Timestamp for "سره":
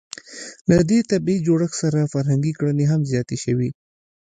1.83-2.11